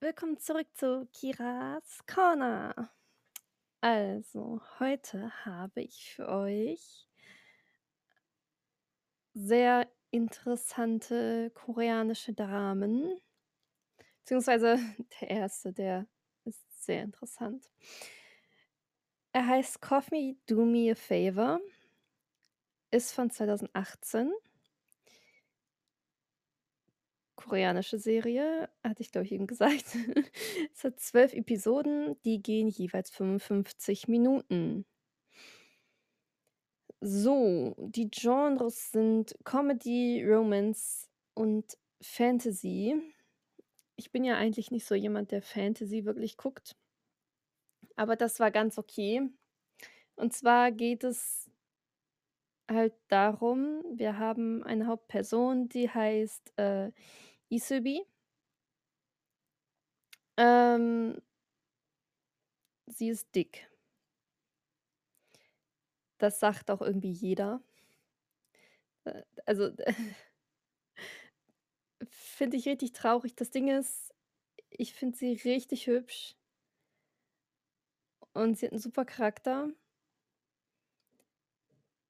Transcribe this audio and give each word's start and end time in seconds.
Willkommen 0.00 0.38
zurück 0.38 0.68
zu 0.74 1.08
Kiras 1.12 2.06
Corner. 2.06 2.88
Also, 3.80 4.60
heute 4.78 5.44
habe 5.44 5.80
ich 5.80 6.14
für 6.14 6.28
euch 6.28 7.08
sehr 9.34 9.88
interessante 10.12 11.50
koreanische 11.50 12.32
Dramen, 12.32 13.20
beziehungsweise 14.20 14.78
der 15.20 15.30
erste, 15.30 15.72
der 15.72 16.06
ist 16.44 16.62
sehr 16.84 17.02
interessant. 17.02 17.68
Er 19.32 19.48
heißt 19.48 19.80
„Coffee 19.80 20.36
Do 20.46 20.64
Me 20.64 20.92
a 20.92 20.94
Favor“, 20.94 21.58
ist 22.92 23.12
von 23.12 23.32
2018. 23.32 24.32
Koreanische 27.48 27.98
Serie, 27.98 28.68
hatte 28.84 29.02
ich, 29.02 29.10
glaube 29.10 29.26
ich, 29.26 29.32
eben 29.32 29.46
gesagt. 29.46 29.84
Es 30.74 30.84
hat 30.84 31.00
12 31.00 31.34
Episoden, 31.34 32.16
die 32.24 32.42
gehen 32.42 32.68
jeweils 32.68 33.10
55 33.10 34.06
Minuten. 34.08 34.84
So, 37.00 37.74
die 37.78 38.10
Genres 38.10 38.92
sind 38.92 39.36
Comedy, 39.44 40.24
Romance 40.24 41.08
und 41.34 41.78
Fantasy. 42.02 43.00
Ich 43.96 44.12
bin 44.12 44.24
ja 44.24 44.36
eigentlich 44.36 44.70
nicht 44.70 44.84
so 44.86 44.94
jemand, 44.94 45.32
der 45.32 45.42
Fantasy 45.42 46.04
wirklich 46.04 46.36
guckt. 46.36 46.76
Aber 47.96 48.16
das 48.16 48.40
war 48.40 48.50
ganz 48.50 48.78
okay. 48.78 49.28
Und 50.16 50.32
zwar 50.32 50.72
geht 50.72 51.04
es 51.04 51.50
halt 52.70 52.94
darum, 53.08 53.82
wir 53.90 54.18
haben 54.18 54.62
eine 54.64 54.86
Hauptperson, 54.86 55.68
die 55.68 55.88
heißt, 55.88 56.52
äh, 56.58 56.92
Isobi. 57.50 58.04
Ähm 60.38 61.18
sie 62.86 63.08
ist 63.10 63.34
dick. 63.34 63.68
Das 66.20 66.40
sagt 66.40 66.70
auch 66.70 66.82
irgendwie 66.82 67.12
jeder. 67.12 67.60
Äh, 69.06 69.22
also, 69.46 69.70
finde 72.10 72.56
ich 72.56 72.66
richtig 72.68 72.92
traurig. 72.92 73.34
Das 73.36 73.50
Ding 73.50 73.68
ist, 73.68 74.12
ich 74.70 74.94
finde 74.94 75.18
sie 75.18 75.34
richtig 75.44 75.88
hübsch. 75.88 76.34
Und 78.34 78.58
sie 78.58 78.66
hat 78.66 78.72
'n 78.72 78.78
super 78.78 79.04
Charakter. 79.04 79.70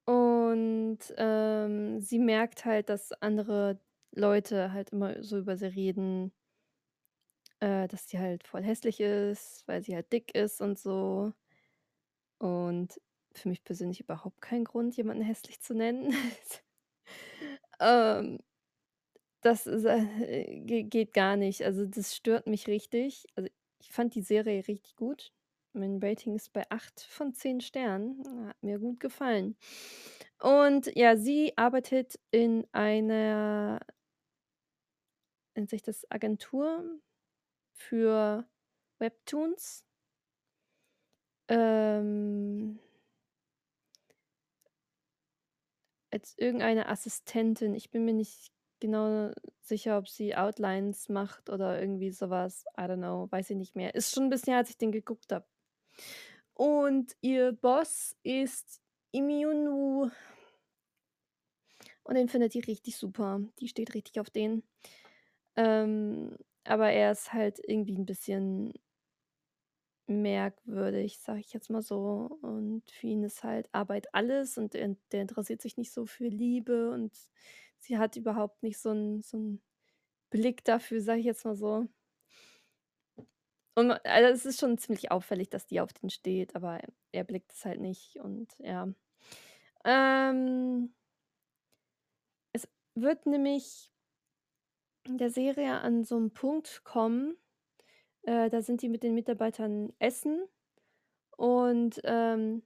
Und, 0.08 1.00
ähm, 1.19 2.00
sie 2.00 2.19
merkt 2.19 2.64
halt, 2.64 2.89
dass 2.89 3.12
andere 3.20 3.78
Leute 4.12 4.73
halt 4.73 4.91
immer 4.91 5.23
so 5.23 5.39
über 5.39 5.56
sie 5.56 5.67
reden 5.67 6.33
äh, 7.61 7.89
dass 7.89 8.09
sie 8.09 8.19
halt 8.19 8.47
voll 8.47 8.62
hässlich 8.62 9.01
ist, 9.01 9.67
weil 9.67 9.83
sie 9.83 9.95
halt 9.95 10.12
dick 10.12 10.34
ist 10.34 10.61
und 10.61 10.78
so. 10.78 11.33
Und 12.39 13.01
für 13.34 13.48
mich 13.48 13.64
persönlich 13.64 14.01
überhaupt 14.01 14.41
kein 14.41 14.64
Grund, 14.64 14.97
jemanden 14.97 15.23
hässlich 15.23 15.61
zu 15.61 15.75
nennen. 15.75 16.12
Ähm, 17.81 18.41
das 19.42 19.67
ist, 19.67 19.84
äh, 19.84 20.61
ge 20.61 20.83
geht 20.83 21.14
gar 21.14 21.36
nicht. 21.36 21.62
Also, 21.64 21.86
das 21.86 22.17
stört 22.17 22.47
mich 22.47 22.67
richtig. 22.67 23.27
Also, 23.36 23.48
ich 23.81 23.89
fand 23.91 24.14
die 24.14 24.23
Serie 24.23 24.67
richtig 24.67 24.97
gut. 24.97 25.33
Mein 25.73 26.01
Rating 26.03 26.34
ist 26.34 26.53
bei 26.53 26.64
8 26.70 27.01
von 27.03 27.34
10 27.34 27.61
Sternen. 27.61 28.48
Hat 28.48 28.62
mir 28.62 28.79
gut 28.81 29.01
gefallen. 29.01 29.56
Und 30.41 30.91
ja, 30.97 31.17
sie 31.17 31.53
arbeitet 31.56 32.19
in 32.33 32.67
einer 32.73 33.81
nennt 35.59 35.70
sich 35.70 35.83
das 35.83 36.09
Agentur 36.11 36.84
für 37.75 38.48
Webtoons. 38.98 39.84
Ähm 41.48 42.78
als 46.11 46.35
irgendeine 46.39 46.89
Assistentin. 46.89 47.74
Ich 47.74 47.91
bin 47.91 48.05
mir 48.05 48.14
nicht 48.14 48.51
genau 48.80 49.30
sicher, 49.61 49.98
ob 49.98 50.08
sie 50.08 50.36
Outlines 50.36 51.08
macht 51.08 51.51
oder 51.51 51.80
irgendwie 51.80 52.11
so 52.11 52.30
was. 52.30 52.64
I 52.79 52.83
don't 52.83 52.96
know, 52.98 53.29
weiß 53.30 53.51
ich 53.51 53.57
nicht 53.57 53.75
mehr. 53.77 53.95
Ist 53.95 54.14
schon 54.14 54.25
'n 54.25 54.30
bisschen 54.30 54.52
her, 54.52 54.58
als 54.58 54.70
ich 54.70 54.79
den 54.79 54.92
geguckt 54.92 55.33
habe. 55.33 55.45
Und 56.55 57.17
ihr 57.20 57.52
Boss 57.52 58.17
ist 58.23 58.80
Im 59.13 59.30
Yoon-woo. 59.30 60.11
Und 62.05 62.14
den 62.17 62.29
findet 62.29 62.55
die 62.55 62.61
richtig 62.61 62.96
super. 62.96 63.40
Die 63.61 63.69
steht 63.69 63.95
richtig 63.95 64.19
auf 64.20 64.30
den. 64.30 64.63
Ähm, 65.58 66.36
aber 66.64 66.91
er 66.92 67.11
ist 67.13 67.33
halt 67.33 67.58
irgendwie 67.67 67.96
'n 67.96 68.07
bisschen 68.07 68.73
merkwürdig, 70.11 71.19
sage 71.19 71.41
ich 71.41 71.52
jetzt 71.52 71.69
mal 71.69 71.83
so. 71.83 72.39
Und 72.41 72.83
für 72.91 73.07
ihn 73.08 73.23
ist 73.24 73.45
halt 73.45 73.69
Arbeit 73.73 74.14
alles 74.14 74.57
und 74.57 74.73
der 74.73 74.96
der 75.13 75.20
interessiert 75.23 75.61
sich 75.61 75.77
nicht 75.77 75.92
so 75.92 76.07
für 76.07 76.29
Liebe 76.29 76.91
und 76.91 77.14
sie 77.79 77.98
hat 77.98 78.17
überhaupt 78.17 78.63
nicht 78.63 78.79
so 78.79 78.91
'n 78.91 79.20
so 79.23 79.58
Blick 80.30 80.64
dafür, 80.64 81.01
sage 81.02 81.20
ich 81.20 81.27
jetzt 81.27 81.45
mal 81.45 81.57
so. 81.57 81.89
Und 83.77 83.92
also, 84.05 84.29
es 84.35 84.46
ist 84.46 84.61
schon 84.61 84.79
ziemlich 84.79 85.11
auffällig, 85.13 85.51
dass 85.51 85.67
die 85.67 85.80
auf 85.80 85.92
den 85.92 86.11
steht, 86.11 86.57
aber 86.57 86.80
er 87.13 87.25
blickt 87.25 87.52
es 87.52 87.64
halt 87.64 87.80
nicht 87.80 88.17
und 88.20 88.52
ja. 88.58 88.89
Ähm 89.85 90.92
es 92.55 92.69
wird 92.95 93.27
nämlich 93.27 93.90
der 95.17 95.30
Serie 95.30 95.80
an 95.80 96.05
so 96.05 96.17
'n 96.19 96.30
Punkt 96.33 96.83
kommen, 96.85 97.36
äh, 98.23 98.51
da 98.51 98.63
sind 98.63 98.83
die 98.83 98.89
mit 98.91 99.02
den 99.05 99.14
Mitarbeitern 99.14 99.92
essen 100.01 100.42
und, 101.36 102.01
ähm 102.05 102.63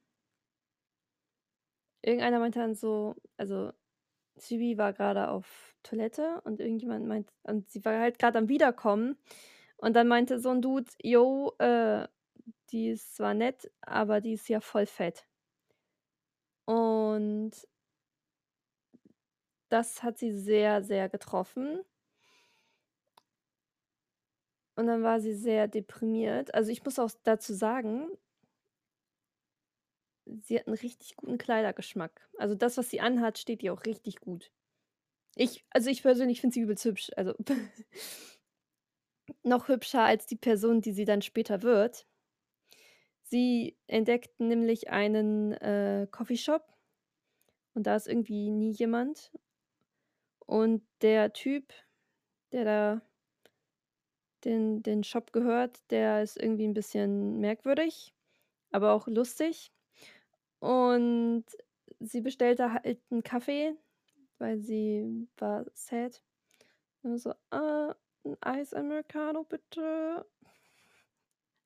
irgendeiner 2.04 2.38
meinte 2.40 2.58
dann 2.58 2.74
so 2.74 3.14
also, 3.36 3.72
Subi 4.38 4.78
war 4.78 4.92
grade 4.94 5.28
auf 5.30 5.74
Toilette 5.84 6.40
und 6.44 6.60
irgendjemand 6.60 7.06
meint 7.06 7.28
und 7.44 7.68
sie 7.70 7.84
war 7.84 7.98
halt 8.00 8.18
grad 8.18 8.36
am 8.36 8.48
Wiederkommen 8.48 9.16
und 9.78 9.94
dann 9.96 10.08
meinte 10.08 10.40
so 10.40 10.50
'n 10.50 10.62
Dude: 10.62 10.90
„Jo, 11.02 11.54
äh, 11.60 12.08
die 12.72 12.90
ist 12.90 13.16
zwar 13.16 13.34
nett, 13.34 13.70
aber 13.82 14.20
die 14.22 14.34
ist 14.34 14.48
ja 14.50 14.60
voll 14.60 14.86
fett.“ 14.86 15.24
Und 16.68 17.66
das 19.70 20.02
hat 20.02 20.18
sie 20.18 20.32
sehr, 20.32 20.82
sehr 20.82 21.08
getroffen. 21.08 21.80
Und 24.76 24.86
dann 24.86 25.02
war 25.02 25.20
sie 25.20 25.34
sehr 25.34 25.68
deprimiert. 25.68 26.54
Also, 26.54 26.70
ich 26.70 26.84
muss 26.84 26.98
auch 26.98 27.10
dazu 27.24 27.54
sagen 27.54 28.08
sie 30.42 30.58
hat 30.58 30.66
'n 30.68 30.74
richtig 30.74 31.16
guten 31.16 31.38
Kleidergeschmack. 31.38 32.28
Also, 32.38 32.54
das, 32.54 32.76
was 32.76 32.90
sie 32.90 33.00
anhat, 33.00 33.38
steht 33.38 33.62
ihr 33.62 33.72
auch 33.72 33.84
richtig 33.84 34.20
gut. 34.20 34.50
Ich 35.36 35.64
also, 35.70 35.90
ich 35.90 36.02
persönlich 36.02 36.40
finde 36.40 36.54
sie 36.54 36.60
übelst 36.60 36.84
hübsch, 36.86 37.10
also 37.16 37.34
noch 39.44 39.68
hübscher 39.68 40.02
als 40.02 40.26
die 40.26 40.34
Person, 40.36 40.80
die 40.80 40.92
sie 40.92 41.04
dann 41.04 41.22
später 41.22 41.62
wird. 41.62 42.06
Sie 43.24 43.76
entdeckt 43.88 44.38
nämlich 44.40 44.90
einen, 44.90 45.52
äh, 45.54 46.06
Coffeeshop 46.10 46.62
und 47.74 47.86
da 47.86 47.96
ist 47.96 48.08
irgendwie 48.08 48.50
nie 48.50 48.70
jemand. 48.72 49.30
Und 50.46 50.82
der 51.00 51.32
Typ, 51.32 51.72
der 52.52 52.64
da 52.64 53.02
den 54.44 54.82
den 54.82 55.04
Shop 55.04 55.32
gehört, 55.32 55.80
der 55.90 56.22
ist 56.22 56.36
irgendwie 56.38 56.64
'n 56.66 56.74
bisschen 56.74 57.38
merkwürdig, 57.40 58.14
aber 58.72 58.92
auch 58.94 59.08
lustig. 59.08 59.72
Und 60.60 61.44
sie 62.00 62.20
bestellt 62.22 62.60
da 62.60 62.72
halt 62.74 63.00
'n 63.12 63.22
Kaffee, 63.24 63.76
weil 64.38 64.58
sie 64.60 65.28
war 65.38 65.66
sad. 65.74 66.22
Und 67.02 67.18
so: 67.18 67.32
„Äh, 67.52 67.94
'n 68.26 68.36
Eis 68.42 68.74
Americano 68.74 69.44
bitte.“ 69.44 70.26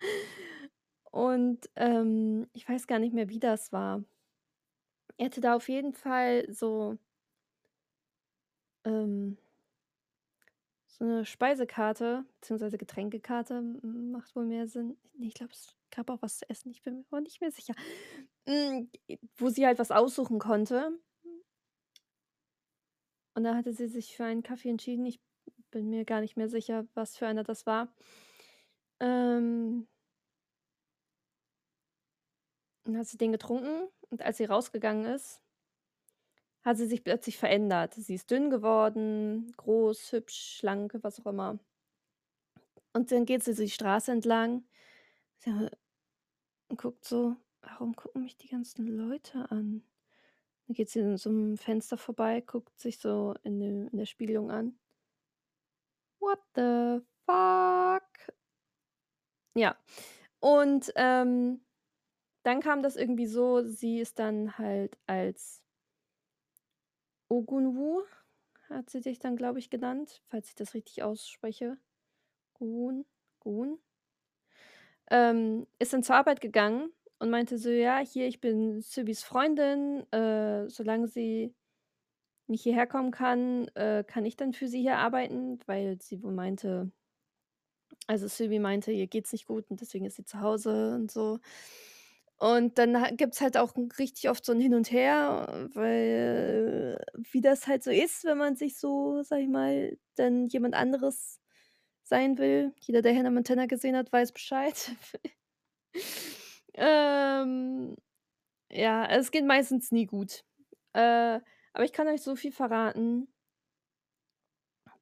Und, 1.13 1.71
ähm, 1.77 2.49
ich 2.53 2.69
weiß 2.69 2.87
gar 2.87 2.99
nicht 2.99 3.15
mehr, 3.15 3.29
wie 3.29 3.39
das 3.41 3.73
war. 3.73 4.05
Er 5.21 5.27
hatte 5.27 5.41
da 5.41 5.55
auf 5.57 5.69
jeden 5.69 5.93
Fall 5.95 6.47
so 6.53 6.99
ähm 8.87 9.37
so 10.99 11.05
'ne 11.05 11.25
Speisekarte 11.27 12.25
beziehungsweise 12.41 12.79
Getränkekarte 12.79 13.61
macht 13.83 14.35
wohl 14.37 14.47
mehr 14.47 14.67
Sinn. 14.69 14.97
Ich 15.21 15.35
glaube, 15.35 15.53
es 15.53 15.75
gab 15.91 16.11
auch 16.11 16.23
was 16.23 16.39
zu 16.39 16.49
essen, 16.51 16.71
ich 16.71 16.83
bin 16.83 16.99
mir 16.99 17.05
aber 17.11 17.21
nicht 17.21 17.41
mehr 17.41 17.51
sicher. 17.53 17.75
Hm, 18.49 18.91
wo 19.39 19.49
sie 19.51 19.67
halt 19.67 19.79
was 19.79 19.91
aussuchen 19.91 20.39
konnte. 20.39 20.99
Und 23.37 23.45
da 23.45 23.55
hatte 23.55 23.75
sie 23.75 23.87
sich 23.87 24.17
für 24.17 24.25
einen 24.25 24.43
Kaffee 24.43 24.71
entschieden. 24.71 25.05
Ich 25.05 25.21
bin 25.71 25.91
mir 25.91 26.07
gar 26.07 26.23
nicht 26.23 26.39
mehr 26.39 26.49
sicher, 26.49 26.87
was 26.95 27.19
für 27.19 27.27
einer 27.27 27.45
das 27.45 27.67
war. 27.67 27.89
Ähm 29.01 29.87
dann 32.87 32.97
hat 32.99 33.07
sie 33.09 33.19
den 33.19 33.33
getrunken 33.33 33.89
und 34.11 34.23
als 34.23 34.37
sie 34.39 34.45
rausgegangen 34.45 35.05
ist 35.07 35.41
hat 36.67 36.79
sie 36.79 36.87
sich 36.89 37.05
plötzlich 37.05 37.39
verändert. 37.39 37.95
Sie 37.95 38.17
ist 38.17 38.31
dünn 38.33 38.51
geworden, 38.51 39.55
groß, 39.59 40.13
hübsch, 40.13 40.59
schlank, 40.59 40.95
was 41.03 41.21
auch 41.21 41.27
immer. 41.33 41.61
Und 42.95 43.13
dann 43.13 43.27
geht 43.27 43.45
sie 43.45 43.55
die 43.55 43.71
Straße 43.71 44.11
entlang 44.13 44.65
und 46.69 46.79
guckt 46.79 47.05
so: 47.05 47.37
„Warum 47.63 47.97
gucken 47.97 48.23
mich 48.23 48.37
die 48.37 48.49
ganzen 48.49 48.87
Leute 48.87 49.51
an?“ 49.51 49.83
Dann 50.67 50.75
geht 50.75 50.91
sie 50.91 51.03
an 51.03 51.17
so 51.19 51.31
'nem 51.31 51.59
Fenster 51.59 51.99
vorbei, 51.99 52.43
guckt 52.43 52.81
sich 52.81 52.99
so 52.99 53.35
in 53.45 53.61
de 53.61 53.69
in 53.93 53.99
der 53.99 54.07
Spiegelung 54.07 54.51
an. 54.53 54.79
What 56.21 56.41
the 56.55 57.01
fuck? 57.27 58.29
Ja, 59.57 59.75
und, 60.41 60.93
ähm, 60.97 61.63
dann 62.45 62.61
kam 62.61 62.83
das 62.83 62.97
irgendwie 62.97 63.27
so, 63.27 63.63
sie 63.65 64.01
ist 64.01 64.19
dann 64.19 64.59
halt 64.59 64.99
als 65.07 65.63
Ogunwoo 67.31 68.03
hat 68.69 68.91
sie 68.91 69.01
sich 69.01 69.19
dann, 69.21 69.37
glaube 69.37 69.59
ich, 69.61 69.71
genannt, 69.71 70.23
falls 70.27 70.49
ich 70.49 70.55
das 70.57 70.75
richtig 70.75 71.03
ausspreche. 71.03 71.79
Gun 72.55 73.07
Gun? 73.41 73.81
Ähm, 75.11 75.67
ist 75.79 75.93
dann 75.93 76.03
zur 76.03 76.17
Arbeit 76.17 76.41
gegangen 76.41 76.91
und 77.19 77.31
meinte 77.31 77.59
so: 77.59 77.71
„Ja, 77.71 77.99
hier, 77.99 78.27
ich 78.27 78.41
bin 78.41 78.81
Subis 78.81 79.23
Freundin, 79.25 80.11
äh, 80.13 80.69
solange 80.69 81.07
sie 81.09 81.55
nicht 82.49 82.63
hierher 82.65 82.87
kommen 82.89 83.11
kann, 83.13 83.69
äh, 83.77 84.05
kann 84.07 84.25
ich 84.27 84.37
dann 84.37 84.53
für 84.55 84.69
sie 84.69 84.81
hier 84.83 84.99
arbeiten“, 84.99 85.61
weil 85.67 86.01
sie 86.03 86.23
wohl 86.23 86.33
meinte 86.33 86.93
also, 88.09 88.29
Subi 88.29 88.59
meinte, 88.59 88.93
ihr 88.93 89.07
geht's 89.07 89.33
nicht 89.33 89.47
gut 89.47 89.71
und 89.71 89.81
deswegen 89.81 90.07
ist 90.07 90.17
sie 90.17 90.25
zu 90.25 90.41
Hause 90.41 90.95
und 90.95 91.11
so. 91.11 91.39
Und 92.41 92.77
dann 92.79 93.01
ha 93.01 93.11
gibt's 93.13 93.41
halt 93.41 93.57
auch 93.57 93.73
richtig 93.99 94.29
oft 94.29 94.45
so 94.45 94.53
'n 94.53 94.61
Hin 94.61 94.75
und 94.75 94.91
Her, 94.93 95.69
weil 95.75 96.99
wie 97.33 97.41
das 97.41 97.67
halt 97.67 97.83
so 97.83 97.91
ist, 97.91 98.25
wenn 98.25 98.37
man 98.39 98.57
sich 98.57 98.79
so, 98.79 99.23
sage 99.23 99.43
ich 99.43 99.49
mal, 99.49 99.97
dann 100.17 100.47
jemand 100.47 100.75
anderes 100.75 101.41
sein 102.05 102.39
will. 102.39 102.75
Jeder, 102.81 103.03
der 103.03 103.17
Hannah 103.17 103.31
Montana 103.31 103.67
gesehen 103.67 103.97
hat, 103.97 104.13
weiß 104.13 104.33
Bescheid. 104.33 104.75
Ähm, 106.75 107.97
ja, 108.71 109.07
es 109.07 109.31
geht 109.33 109.47
meistens 109.47 109.93
nie 109.93 110.07
gut. 110.07 110.45
Äh, 110.95 111.41
aber 111.73 111.85
ich 111.85 111.93
kann 111.93 112.09
euch 112.09 112.23
so 112.23 112.37
viel 112.37 112.53
verraten 112.53 113.29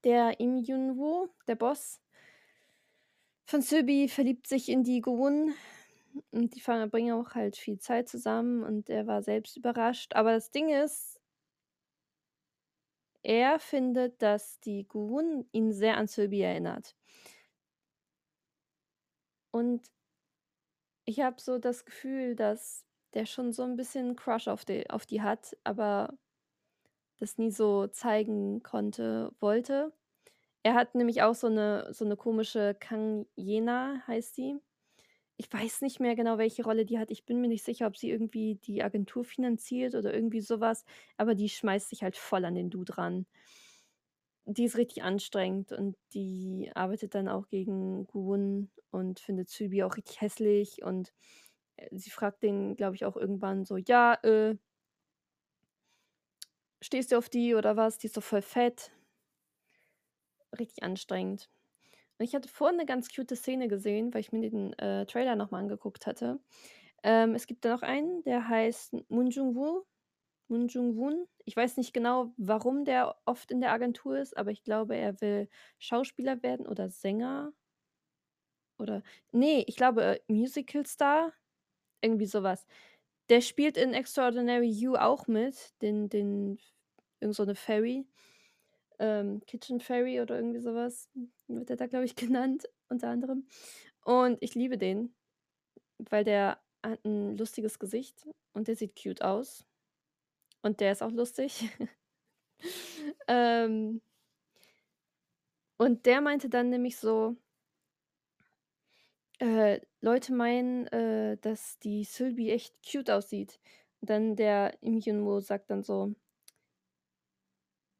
der 0.05 0.39
Im 0.39 0.63
Gyun-woo, 0.63 1.29
der 1.49 1.57
Boss 1.57 1.99
von 3.49 3.61
Subi, 3.61 4.09
verliebt 4.09 4.47
sich 4.47 4.69
in 4.71 4.85
die 4.85 5.01
Gowon 5.03 5.53
und 6.31 6.55
die 6.55 6.61
verbringen 6.61 7.15
auch 7.15 7.35
halt 7.35 7.57
viel 7.57 7.79
Zeit 7.79 8.09
zusammen 8.09 8.63
und 8.63 8.89
er 8.91 9.07
war 9.07 9.23
selbst 9.23 9.57
überrascht. 9.57 10.15
Aber 10.15 10.33
das 10.33 10.51
Ding 10.51 10.69
ist 10.71 11.19
er 13.27 13.59
findet, 13.59 14.21
dass 14.21 14.61
die 14.61 14.87
Gowon 14.87 15.47
ihn 15.53 15.73
sehr 15.73 15.97
an 15.97 16.07
Subi 16.09 16.43
erinnert. 16.43 16.95
Und 19.55 19.89
ich 21.07 21.21
habe 21.21 21.41
so 21.41 21.59
das 21.59 21.85
Gefühl, 21.85 22.35
dass 22.35 22.85
der 23.15 23.27
schon 23.27 23.53
so 23.53 23.63
'n 23.63 23.77
bisschen 23.77 24.17
Crush 24.17 24.49
auf 24.49 24.65
de 24.65 24.89
auf 24.91 25.07
die 25.07 25.23
hat, 25.23 25.57
aber 25.65 26.17
das 27.21 27.39
nie 27.39 27.51
so 27.51 27.87
zeigen 27.87 28.63
konnte 28.63 29.33
wollte. 29.41 29.93
Er 30.65 30.75
hat 30.75 30.95
nämlich 30.97 31.23
auch 31.23 31.35
so 31.37 31.49
'ne 31.51 31.89
so 31.93 32.05
'ne 32.07 32.17
komische 32.17 32.77
Kang 32.81 33.27
Ye-na 33.37 34.03
heißt 34.09 34.37
die. 34.39 34.59
Ich 35.37 35.53
weiß 35.53 35.81
nicht 35.83 35.99
mehr 36.01 36.15
genau, 36.15 36.39
welche 36.39 36.63
Rolle 36.65 36.85
die 36.87 36.99
hat. 36.99 37.11
Ich 37.11 37.25
bin 37.25 37.41
mir 37.41 37.49
nicht 37.49 37.65
sicher, 37.65 37.87
ob 37.89 37.97
sie 37.97 38.11
irgendwie 38.11 38.55
die 38.57 38.83
Agentur 38.85 39.25
finanziert 39.25 39.95
oder 39.97 40.15
irgendwie 40.15 40.41
so 40.41 40.61
was, 40.61 40.85
aber 41.17 41.35
die 41.35 41.49
schmeißt 41.49 41.89
sich 41.91 42.03
halt 42.03 42.17
voll 42.17 42.45
an 42.45 42.55
den 42.55 42.71
Dude 42.71 42.97
ran. 42.99 43.27
Die 44.47 44.65
ist 44.65 44.77
richtig 44.77 45.03
anstrengend 45.03 45.73
und 45.73 45.97
die 46.13 46.71
arbeitet 46.75 47.15
dann 47.15 47.29
auch 47.29 47.49
gegen 47.49 48.07
Gowon 48.09 48.71
und 48.91 49.19
findet 49.21 49.49
Subi 49.49 49.83
auch 49.83 49.97
richtig 49.97 50.21
hässlich 50.21 50.83
und, 50.83 51.15
äh, 51.77 51.89
sie 51.93 52.11
fragt 52.11 52.43
den, 52.43 52.77
glaube 52.77 52.97
ich, 52.97 53.05
auch 53.07 53.17
irgendwann 53.17 53.65
so: 53.65 53.77
„Ja, 53.79 54.15
äh“ 54.25 54.57
„stehst 56.81 57.11
du 57.11 57.19
auf 57.19 57.29
die 57.29 57.57
oder 57.57 57.77
was? 57.77 57.99
Die 57.99 58.07
ist 58.07 58.17
doch 58.17 58.23
voll 58.23 58.41
fett.“ 58.43 58.93
Richtig 60.59 60.83
anstrengend. 60.83 61.51
Und 62.21 62.25
ich 62.25 62.35
hatte 62.35 62.49
vorhin 62.49 62.77
'ne 62.77 62.87
ganz 62.87 63.09
cute 63.15 63.35
Szene 63.37 63.67
gesehen, 63.69 64.15
weil 64.15 64.21
ich 64.21 64.31
mir 64.33 64.49
den, 64.49 64.73
äh, 64.79 65.05
Trailer 65.07 65.35
noch 65.37 65.51
mal 65.51 65.59
angeguckt 65.59 66.07
hatte. 66.07 66.39
Ähm, 67.03 67.35
es 67.35 67.47
gibt 67.47 67.65
da 67.65 67.71
noch 67.75 67.83
einen, 67.83 68.23
der 68.25 68.49
heißt 68.49 68.95
Moon 69.11 69.31
Moon 70.49 70.69
Jung-woon. 70.69 71.27
Ich 71.47 71.57
weiß 71.57 71.77
nicht 71.79 71.95
genau, 71.95 72.35
warum 72.39 72.85
der 72.85 73.17
oft 73.27 73.51
in 73.53 73.61
der 73.63 73.73
Agentur 73.73 74.19
ist, 74.19 74.37
aber 74.37 74.51
ich 74.53 74.63
glaube, 74.65 74.97
er 74.97 75.21
will 75.23 75.49
Schauspieler 75.79 76.43
werden 76.43 76.67
oder 76.69 76.91
Sänger. 76.91 77.53
Oder 78.81 79.03
ne, 79.33 79.65
ich 79.67 79.77
glaube, 79.77 80.03
äh, 80.05 80.21
Musicalstar, 80.33 81.33
irgendwie 82.03 82.27
so 82.27 82.43
was. 82.43 82.67
Der 83.31 83.41
spielt 83.43 83.77
in 83.79 83.95
Extraordinary 83.95 84.69
You 84.69 84.97
auch 84.97 85.29
mit, 85.29 85.75
den 85.83 86.09
den 86.09 86.59
irgend 87.21 87.37
so 87.37 87.45
'ne 87.45 87.55
Fairy, 87.57 88.07
ähm, 88.99 89.43
Kitchen 89.47 89.81
Fairy 89.81 90.21
oder 90.21 90.37
irgendwie 90.37 90.61
so 90.61 90.75
was 90.75 91.11
wird 91.49 91.69
der 91.69 91.77
da, 91.77 91.87
glaube 91.87 92.05
ich, 92.07 92.17
genannt, 92.17 92.69
unter 92.89 93.09
anderem. 93.09 93.47
Und 94.05 94.39
ich 94.43 94.55
liebe 94.55 94.79
den, 94.79 95.15
weil 95.99 96.25
der 96.25 96.61
hat 96.85 97.01
'n 97.07 97.37
lustiges 97.39 97.79
Gesicht 97.79 98.29
und 98.55 98.69
der 98.69 98.77
sieht 98.77 98.97
cute 99.03 99.23
aus. 99.23 99.67
Und 100.63 100.81
der 100.81 100.93
ist 100.93 101.03
auch 101.03 101.13
lustig. 101.13 101.69
Ähm 103.29 104.01
und 105.77 106.07
der 106.07 106.21
meinte 106.21 106.49
dann 106.49 106.71
nämlich 106.71 106.97
so 106.97 107.37
äh, 109.41 109.81
Leute 110.01 110.33
meinen, 110.33 110.87
äh, 110.89 111.37
dass 111.39 111.79
die 111.81 112.05
Sylvie 112.05 112.51
echt 112.51 112.75
cute 112.91 113.11
aussieht. 113.11 113.61
Und 114.01 114.11
dann 114.11 114.37
der 114.37 114.77
Im 114.83 115.01
Gyun-woo 115.01 115.41
sagt 115.41 115.71
dann 115.71 115.83
so 115.83 116.15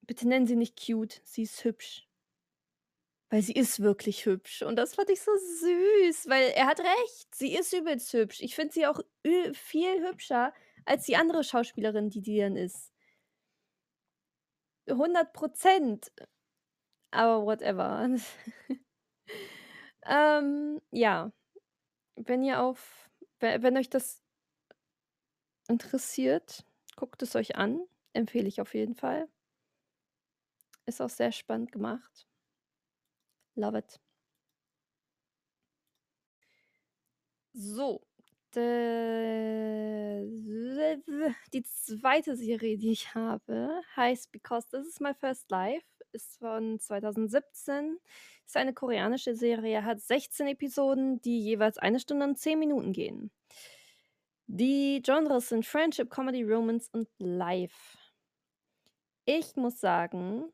„Bitte 0.07 0.29
nennen 0.29 0.47
sie 0.47 0.57
nicht 0.57 0.79
cute, 0.87 1.21
sie 1.25 1.43
ist 1.45 1.65
hübsch.“ 1.65 2.07
Weil 3.33 3.43
sie 3.43 3.53
ist 3.55 3.81
wirklich 3.81 4.27
hübsch 4.27 4.63
und 4.63 4.77
das 4.77 4.95
fand 4.95 5.11
ich 5.11 5.21
so 5.21 5.31
süß, 5.37 6.29
weil 6.29 6.51
er 6.55 6.67
hat 6.67 6.81
recht, 6.81 7.35
sie 7.35 7.55
ist 7.57 7.73
übelst 7.73 8.13
hübsch. 8.13 8.41
Ich 8.41 8.55
finde 8.55 8.75
sie 8.75 8.87
auch 8.87 9.01
viel 9.55 10.07
hübscher 10.07 10.53
als 10.85 11.05
die 11.07 11.17
andere 11.17 11.43
Schauspielerin, 11.43 12.11
die 12.11 12.23
dann 12.39 12.57
ist. 12.57 12.91
100 14.89 15.33
%. 15.33 16.11
Aber 17.13 17.45
whatever. 17.47 18.09
Ähm, 20.07 20.81
ja. 20.91 21.33
Wenn 22.17 22.43
ihr 22.45 22.63
auf 22.63 23.11
we 23.41 23.63
wenn 23.63 23.77
euch 23.79 23.91
das 23.91 24.21
interessiert, 25.69 26.65
guckt 26.97 27.23
es 27.23 27.35
euch 27.37 27.57
an, 27.57 27.81
empfehle 28.13 28.49
ich 28.49 28.61
auf 28.61 28.75
jeden 28.75 28.95
Fall. 28.95 29.29
Ist 30.89 31.01
auch 31.01 31.09
sehr 31.11 31.33
spannend 31.33 31.73
gemacht. 31.73 32.27
Love 33.57 33.75
it. 33.77 33.99
So, 37.57 38.01
die 41.53 41.63
zweite 41.63 42.37
Serie, 42.37 42.79
die 42.79 42.91
ich 42.93 43.15
habe, 43.15 43.81
heißt 43.97 44.31
„Because 44.33 44.69
This 44.71 44.87
Is 44.89 45.01
My 45.01 45.15
First 45.15 45.51
Life“, 45.51 45.87
ist 46.13 46.39
von 46.39 46.79
2017, 46.81 47.99
ist 48.47 48.57
eine 48.57 48.75
koreanische 48.75 49.35
Serie, 49.35 49.85
hat 49.85 50.01
16 50.01 50.47
Episoden, 50.49 51.21
die 51.23 51.41
jeweils 51.41 51.79
1 51.79 52.01
Stunde 52.01 52.27
und 52.27 52.39
10 52.39 52.59
Minuten 52.59 52.93
gehen. 52.93 53.31
Die 54.49 55.01
Genres 55.03 55.49
sind 55.49 55.65
Friendship, 55.65 56.11
Comedy, 56.11 56.43
Romance 56.43 56.89
und 56.93 57.09
Life. 57.19 57.97
Ich 59.29 59.57
muss 59.57 59.81
sagen 59.81 60.53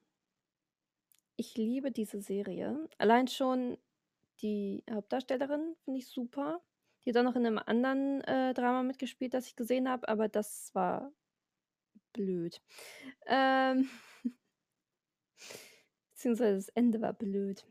ich 1.41 1.57
liebe 1.57 1.91
diese 1.91 2.21
Serie. 2.21 2.89
Allein 2.99 3.27
schon 3.29 3.79
die 4.43 4.85
Hauptdarstellerin 4.91 5.75
finde 5.85 6.01
ich 6.01 6.09
super. 6.09 6.63
Die 7.05 7.11
hat 7.11 7.17
auch 7.19 7.23
noch 7.25 7.37
in 7.37 7.43
'nem 7.43 7.59
anderen, 7.59 8.21
äh, 8.23 8.55
Drama 8.55 8.83
mitgespielt, 8.83 9.35
das 9.35 9.47
ich 9.47 9.57
gesehen 9.57 9.89
habe, 9.89 10.09
aber 10.09 10.29
das 10.29 10.75
war 10.75 11.13
blöd. 12.13 12.61
Ähm 13.27 13.89
beziehungsweise 16.15 16.55
das 16.57 16.69
Ende 16.71 17.01
war 17.01 17.13
blöd. 17.13 17.65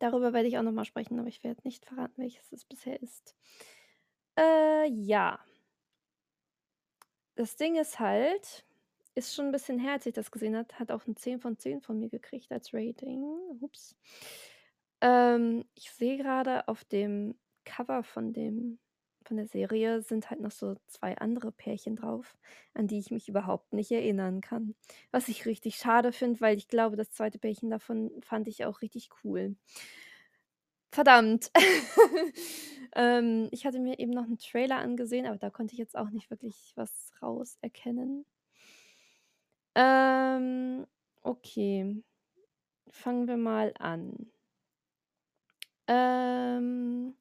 Darüber 0.00 0.32
werde 0.32 0.48
ich 0.48 0.58
auch 0.58 0.62
noch 0.62 0.72
mal 0.72 0.84
sprechen, 0.84 1.18
aber 1.18 1.28
ich 1.28 1.42
werde 1.44 1.60
nicht 1.64 1.84
verraten, 1.86 2.20
welches 2.22 2.52
es 2.52 2.64
bisher 2.64 3.00
ist. 3.02 3.34
Äh, 4.38 4.86
ja. 4.88 5.38
Das 7.36 7.56
Ding 7.56 7.76
ist 7.76 8.00
halt 8.00 8.64
ist 9.18 9.34
schon 9.34 9.46
'n 9.46 9.52
bisschen 9.52 9.78
her, 9.80 9.92
als 9.94 10.06
ich 10.06 10.14
das 10.14 10.30
gesehen 10.30 10.56
hat 10.56 10.78
hat 10.78 10.90
auch 10.92 11.06
'n 11.06 11.16
10 11.16 11.40
von 11.40 11.58
10 11.58 11.80
von 11.82 11.98
mir 11.98 12.08
gekriegt 12.10 12.52
als 12.52 12.72
Rating. 12.74 13.22
Ups. 13.60 13.92
Ähm, 15.02 15.64
ich 15.74 15.90
sehe 15.92 16.18
grade 16.18 16.66
auf 16.68 16.84
dem 16.84 17.34
Cover 17.64 18.02
von 18.02 18.32
dem 18.32 18.78
von 19.24 19.36
der 19.36 19.46
Serie 19.46 20.00
sind 20.00 20.30
halt 20.30 20.40
noch 20.40 20.50
so 20.52 20.76
2 20.86 21.18
andere 21.18 21.52
Pärchen 21.52 21.96
drauf, 21.96 22.38
an 22.72 22.86
die 22.86 22.98
ich 22.98 23.10
mich 23.10 23.28
überhaupt 23.28 23.74
nicht 23.74 23.90
erinnern 23.92 24.40
kann. 24.40 24.74
Was 25.10 25.28
ich 25.28 25.44
richtig 25.44 25.76
schade 25.76 26.12
finde, 26.12 26.40
weil 26.40 26.56
ich 26.56 26.66
glaube, 26.68 26.96
das 26.96 27.10
2. 27.10 27.38
Pärchen 27.38 27.68
davon 27.68 28.10
fand 28.22 28.48
ich 28.48 28.64
auch 28.64 28.80
richtig 28.80 29.10
cool. 29.24 29.54
Verdammt. 30.92 31.50
Ähm, 32.96 33.48
ich 33.52 33.66
hatte 33.66 33.78
mir 33.80 33.98
eben 33.98 34.10
noch 34.12 34.24
'n 34.26 34.38
Trailer 34.38 34.78
angesehen, 34.78 35.26
aber 35.26 35.36
da 35.36 35.50
konnte 35.50 35.74
ich 35.74 35.78
jetzt 35.78 35.96
auch 35.96 36.08
nicht 36.10 36.30
wirklich 36.30 36.72
was 36.74 37.12
rauserkennen. 37.22 38.24
Ähm, 39.80 40.88
okay, 41.22 42.02
fangen 42.90 43.28
wir 43.28 43.36
mal 43.36 43.72
an. 43.78 44.32
Ähm, 45.86 47.14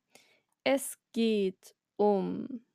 es 0.63 0.97
geht 1.13 1.75
um 1.97 2.65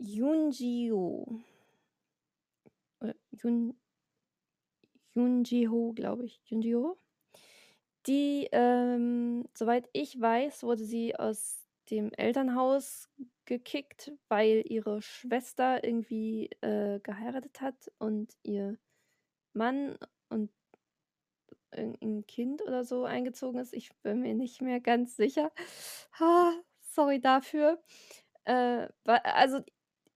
Yoon 0.00 0.50
Ji-Ho. 0.50 1.42
Äh, 3.02 3.14
Yoon 3.30 3.78
Yoon 5.14 5.44
Ji-Ho, 5.44 5.92
glaube 5.92 6.24
ich. 6.24 6.40
Yoon 6.50 6.60
Ji-Ho? 6.60 6.98
Die, 8.06 8.48
ähm 8.50 9.44
soweit 9.54 9.88
ich 9.92 10.20
weiß, 10.20 10.64
wurde 10.64 10.84
sie 10.84 11.14
aus 11.14 11.64
dem 11.90 12.12
Elternhaus 12.14 13.08
gekickt, 13.50 14.12
weil 14.28 14.64
ihre 14.68 15.02
Schwester 15.02 15.84
irgendwie, 15.84 16.50
äh, 16.62 17.00
geheiratet 17.02 17.60
hat 17.60 17.92
und 17.98 18.32
ihr 18.44 18.78
Mann 19.54 19.98
und 20.30 20.50
irgend 21.72 22.02
'n 22.02 22.26
Kind 22.26 22.62
oder 22.62 22.84
so 22.84 23.04
eingezogen 23.04 23.60
ist. 23.60 23.74
Ich 23.74 23.90
bin 24.02 24.20
mir 24.22 24.34
nicht 24.34 24.60
mehr 24.62 24.80
ganz 24.80 25.16
sicher. 25.16 25.52
Ha, 26.18 26.52
sorry 26.80 27.20
dafür. 27.20 27.82
Äh, 28.44 28.88
also, 29.06 29.60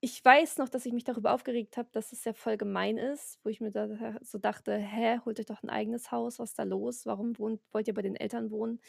ich 0.04 0.24
weiß 0.24 0.58
noch, 0.58 0.68
dass 0.68 0.86
ich 0.86 0.92
mich 0.92 1.04
darüber 1.04 1.32
aufgeregt 1.32 1.76
habe, 1.78 1.88
dass 1.92 2.12
es 2.12 2.24
ja 2.24 2.34
voll 2.34 2.56
gemein 2.58 2.98
ist, 2.98 3.38
wo 3.44 3.48
ich 3.48 3.60
mir 3.60 3.70
da 3.70 3.88
so 4.22 4.38
dachte: 4.38 4.76
„Hä, 4.76 5.20
holt 5.24 5.40
euch 5.40 5.46
doch 5.46 5.62
'n 5.62 5.70
eigenes 5.70 6.12
Haus, 6.12 6.38
was 6.38 6.50
ist 6.50 6.58
da 6.58 6.64
los? 6.64 7.06
Warum 7.06 7.38
wohnt 7.38 7.60
wollt 7.72 7.88
ihr 7.88 7.94
bei 7.94 8.02
den 8.02 8.16
Eltern 8.16 8.50
wohnen?“ 8.50 8.80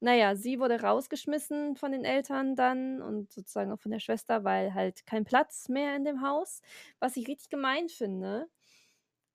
Na 0.00 0.14
ja, 0.14 0.36
sie 0.36 0.58
wurde 0.60 0.80
rausgeschmissen 0.80 1.76
von 1.76 1.92
den 1.92 2.04
Eltern 2.04 2.56
dann 2.56 3.02
und 3.02 3.32
sozusagen 3.32 3.72
auch 3.72 3.80
von 3.80 3.92
der 3.92 4.00
Schwester, 4.00 4.44
weil 4.44 4.74
halt 4.74 5.06
kein 5.06 5.24
Platz 5.24 5.68
mehr 5.68 5.96
in 5.96 6.04
dem 6.04 6.22
Haus, 6.22 6.60
was 7.00 7.16
ich 7.16 7.28
richtig 7.28 7.50
gemein 7.50 7.88
finde. 7.88 8.48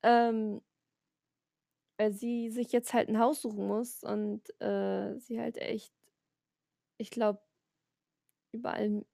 Ähm 0.03 0.61
weil 1.99 2.13
sie 2.13 2.49
sich 2.49 2.71
jetzt 2.71 2.93
halt 2.93 3.09
'n 3.09 3.19
Haus 3.19 3.41
suchen 3.41 3.67
muss 3.67 4.03
und, 4.03 4.41
äh, 4.61 5.19
sie 5.19 5.39
halt 5.39 5.57
echt 5.57 5.91
ich 7.01 7.09
glaube 7.11 7.39
überall 8.53 9.05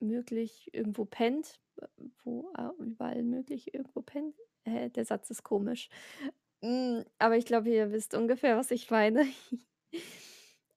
möglich 0.00 0.70
irgendwo 0.74 1.04
pennt, 1.06 1.60
wo 2.24 2.50
a 2.54 2.72
überall 2.78 3.22
möglich 3.22 3.74
irgendwo 3.74 4.02
pennt. 4.02 4.36
Hä, 4.66 4.88
der 4.90 5.04
Satz 5.04 5.30
ist 5.30 5.42
komisch. 5.44 5.88
Hm, 6.62 7.04
aber 7.18 7.36
ich 7.36 7.46
glaube, 7.46 7.70
ihr 7.70 7.92
wisst 7.92 8.14
ungefähr, 8.14 8.56
was 8.56 8.70
ich 8.70 8.90
meine. 8.90 9.26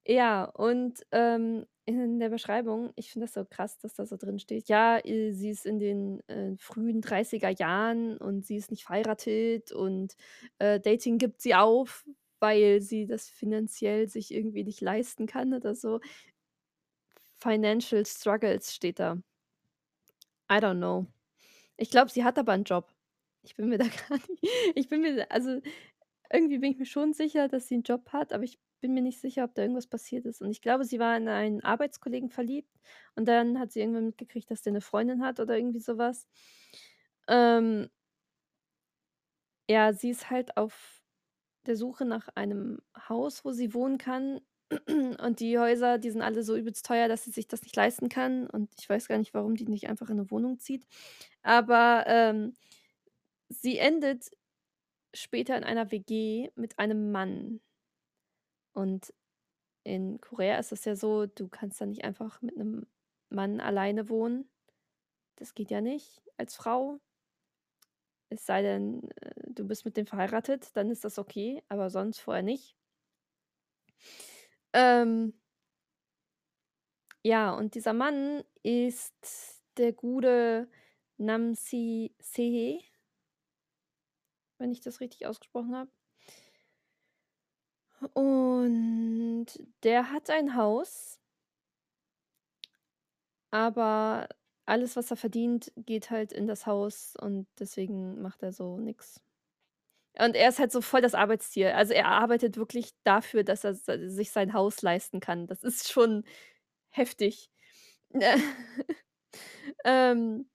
Ja, 0.09 0.45
und, 0.45 1.05
ähm, 1.11 1.65
in 1.85 2.19
der 2.19 2.29
Beschreibung 2.29 2.91
ich 2.95 3.11
finde 3.11 3.25
das 3.27 3.33
so 3.33 3.45
krass, 3.45 3.77
dass 3.77 3.93
da 3.95 4.05
so 4.05 4.15
drin 4.17 4.39
steht, 4.39 4.67
ja, 4.69 4.97
äh, 5.03 5.31
sie 5.33 5.49
ist 5.49 5.65
in 5.65 5.79
den, 5.79 6.21
äh, 6.29 6.55
frühen 6.57 7.01
30er 7.01 7.49
Jahren 7.49 8.17
und 8.17 8.45
sie 8.45 8.55
ist 8.57 8.71
nicht 8.71 8.85
verheiratet 8.85 9.71
und, 9.73 10.15
äh, 10.59 10.79
Dating 10.79 11.17
gibt 11.17 11.41
sie 11.41 11.55
auf, 11.55 12.05
weil 12.39 12.81
sie 12.81 13.05
das 13.05 13.29
finanziell 13.29 14.07
sich 14.09 14.33
irgendwie 14.33 14.63
nicht 14.63 14.81
leisten 14.81 15.27
kann 15.27 15.53
oder 15.53 15.75
so. 15.75 15.99
Financial 17.39 18.05
struggles 18.05 18.73
steht 18.75 18.99
da. 18.99 19.17
I 20.49 20.59
don't 20.59 20.79
know. 20.79 21.07
Ich 21.79 21.91
glaube, 21.91 22.09
sie 22.11 22.23
hat 22.23 22.37
aber 22.39 22.53
'n 22.53 22.63
Job. 22.63 22.91
Ich 23.43 23.55
bin 23.55 23.69
mir 23.69 23.77
da 23.77 23.85
gar 24.09 24.17
nicht 24.17 24.43
ich 24.75 24.89
bin 24.89 25.01
mir 25.01 25.31
also, 25.31 25.61
irgendwie 26.31 26.57
bin 26.59 26.71
ich 26.71 26.77
mir 26.79 26.85
schon 26.85 27.13
sicher, 27.13 27.47
dass 27.47 27.67
sie 27.67 27.75
'n 27.75 27.83
Job 27.83 28.09
hat, 28.13 28.33
aber 28.33 28.43
ich 28.43 28.59
bin 28.81 28.93
mir 28.93 29.01
nicht 29.01 29.19
sicher, 29.21 29.43
ob 29.45 29.55
da 29.55 29.61
irgendwas 29.63 29.87
passiert 29.87 30.25
ist. 30.25 30.41
Und 30.41 30.51
ich 30.51 30.61
glaube, 30.61 30.85
sie 30.85 30.99
war 30.99 31.15
in 31.17 31.27
einen 31.29 31.63
Arbeitskollegen 31.63 32.29
verliebt 32.29 32.71
und 33.15 33.27
dann 33.27 33.59
hat 33.59 33.71
sie 33.71 33.79
irgendwann 33.81 34.05
mitgekriegt, 34.07 34.49
dass 34.51 34.61
der 34.63 34.73
'ne 34.73 34.81
Freundin 34.81 35.23
hat 35.23 35.39
oder 35.39 35.57
irgendwie 35.57 35.79
so 35.79 35.97
was. 35.97 36.23
Ähm 37.29 37.89
ja, 39.69 39.91
sie 39.93 40.09
ist 40.09 40.29
halt 40.29 40.55
auf 40.55 41.03
der 41.67 41.75
Suche 41.77 42.05
nach 42.05 42.29
einem 42.35 42.81
Haus, 43.09 43.45
wo 43.45 43.51
sie 43.51 43.73
wohnen 43.73 43.97
kann. 43.97 44.41
Und 45.21 45.39
die 45.39 45.57
Häuser, 45.59 45.97
die 45.97 46.11
sind 46.11 46.21
alle 46.21 46.43
so 46.43 46.55
übelst 46.55 46.85
teuer, 46.85 47.07
dass 47.07 47.23
sie 47.23 47.31
sich 47.31 47.47
das 47.47 47.61
nicht 47.63 47.75
leisten 47.75 48.09
kann. 48.09 48.47
Und 48.47 48.69
ich 48.79 48.89
weiß 48.89 49.07
gar 49.07 49.17
nicht, 49.17 49.33
warum 49.33 49.55
die 49.55 49.65
nicht 49.65 49.87
einfach 49.89 50.09
in 50.09 50.17
'ne 50.17 50.29
Wohnung 50.31 50.59
zieht. 50.59 50.85
Aber, 51.43 52.03
ähm, 52.07 52.53
sie 53.49 53.77
endet 53.79 54.31
später 55.15 55.57
in 55.57 55.63
einer 55.65 55.91
WG 55.91 56.49
mit 56.55 56.79
einem 56.79 57.11
Mann. 57.11 57.59
Und 58.75 59.13
in 59.83 60.21
Korea 60.21 60.57
ist 60.59 60.71
es 60.71 60.85
ja 60.85 60.95
so, 60.95 61.25
du 61.27 61.47
kannst 61.49 61.81
da 61.81 61.85
nicht 61.85 62.05
einfach 62.05 62.41
mit 62.43 62.57
'nem 62.57 62.87
Mann 63.29 63.61
alleine 63.61 64.09
wohnen. 64.09 64.49
Das 65.37 65.55
geht 65.55 65.71
ja 65.71 65.81
nicht 65.81 66.21
als 66.37 66.55
Frau. 66.55 66.99
Es 68.31 68.45
sei 68.45 68.61
denn, 68.61 69.09
äh, 69.21 69.31
du 69.47 69.65
bist 69.65 69.85
mit 69.85 69.95
dem 69.97 70.05
verheiratet, 70.05 70.75
dann 70.75 70.89
ist 70.89 71.05
das 71.05 71.17
okay, 71.17 71.63
aber 71.69 71.89
sonst 71.89 72.19
vorher 72.19 72.43
nicht. 72.43 72.73
Ähm 74.77 75.33
ja, 77.23 77.51
und 77.55 77.73
dieser 77.73 77.93
Mann 77.93 78.43
ist 78.61 79.63
der 79.77 79.91
gute 79.91 80.69
Nam 81.17 81.55
Si-se. 81.55 82.79
Wenn 84.59 84.71
ich 84.71 84.81
das 84.81 85.01
richtig 85.01 85.25
ausgesprochen 85.25 85.75
habe. 85.75 85.91
Und 88.13 89.47
der 89.83 90.11
hat 90.11 90.29
ein 90.29 90.55
Haus 90.55 91.19
aber 93.51 94.27
alles, 94.65 94.95
was 94.95 95.11
er 95.11 95.17
verdient, 95.17 95.71
geht 95.77 96.11
halt 96.11 96.33
in 96.33 96.47
das 96.47 96.65
Haus 96.65 97.15
und 97.19 97.47
deswegen 97.59 98.21
macht 98.21 98.43
er 98.43 98.51
so 98.51 98.77
nix. 98.77 99.21
Und 100.19 100.35
er 100.35 100.49
ist 100.49 100.59
halt 100.59 100.71
so 100.71 100.81
voll 100.81 101.01
das 101.01 101.13
Arbeitstier. 101.15 101.75
Also, 101.77 101.93
er 101.93 102.07
arbeitet 102.07 102.57
wirklich 102.57 102.91
dafür, 103.03 103.43
dass 103.43 103.63
er 103.63 103.75
sich 103.75 104.31
sein 104.31 104.53
Haus 104.53 104.81
leisten 104.81 105.19
kann. 105.19 105.47
Das 105.47 105.63
ist 105.63 105.91
schon 105.91 106.23
heftig. 106.91 107.51
Ähm 109.85 110.45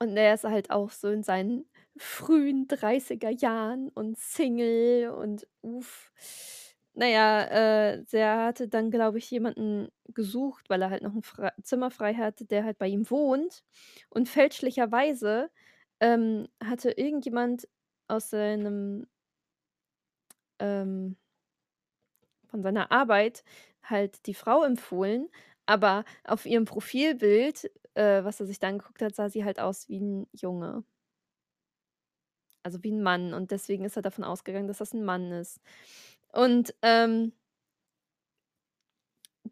und 0.00 0.16
er 0.16 0.34
ist 0.34 0.44
halt 0.44 0.70
auch 0.70 0.90
so 0.90 1.08
in 1.08 1.22
seinen 1.22 1.64
frühen 1.96 2.68
30er 2.68 3.30
Jahren 3.30 3.88
und 3.90 4.16
Single 4.18 5.10
und 5.10 5.46
uff. 5.62 6.12
Na 6.94 7.06
ja, 7.08 7.42
äh, 7.94 8.04
der 8.12 8.44
hatte 8.44 8.68
dann, 8.68 8.90
glaube 8.90 9.18
ich, 9.18 9.30
jemanden 9.30 9.88
gesucht, 10.14 10.68
weil 10.70 10.82
er 10.82 10.90
halt 10.90 11.02
noch 11.02 11.14
'n 11.14 11.22
frei 11.22 11.50
Zimmer 11.62 11.90
frei 11.90 12.14
hatte, 12.14 12.44
der 12.44 12.64
halt 12.64 12.78
bei 12.78 12.88
ihm 12.88 13.08
wohnt. 13.10 13.64
Und 14.10 14.28
fälschlicherweise, 14.28 15.50
ähm, 16.00 16.48
hatte 16.64 16.90
irgendjemand 16.92 17.68
aus 18.08 18.30
seinem 18.30 19.06
ähm 20.60 21.16
von 22.50 22.62
seiner 22.62 22.90
Arbeit 22.92 23.44
halt 23.82 24.26
die 24.26 24.34
Frau 24.34 24.64
empfohlen, 24.64 25.28
aber 25.66 26.04
auf 26.24 26.46
ihrem 26.46 26.64
Profilbild, 26.64 27.70
äh, 27.94 28.24
was 28.24 28.40
er 28.40 28.46
sich 28.46 28.58
da 28.58 28.68
angeguckt 28.68 29.02
hat, 29.02 29.14
sah 29.14 29.28
sie 29.28 29.44
halt 29.44 29.60
aus 29.60 29.88
wie 29.88 29.98
'n 30.00 30.26
Junge. 30.32 30.84
Also, 32.66 32.82
wie 32.82 32.90
'n 32.90 33.02
Mann 33.02 33.34
und 33.34 33.50
deswegen 33.50 33.84
ist 33.84 33.96
er 33.96 34.02
davon 34.02 34.24
ausgegangen, 34.24 34.68
dass 34.68 34.78
das 34.78 34.92
'n 34.94 35.04
Mann 35.04 35.30
ist. 35.32 35.60
Und, 36.32 36.74
ähm 36.82 37.32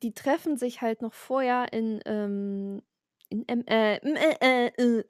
die 0.02 0.12
treffen 0.14 0.56
sich 0.56 0.82
halt 0.82 1.02
noch 1.02 1.12
vorher 1.14 1.72
in, 1.72 2.00
ähm 2.06 2.82
in 3.28 3.46
M 3.48 3.64
äh, 3.66 3.96
m 3.96 4.14
äh, 4.16 4.36
äh, 4.40 4.66
äh, 5.00 5.04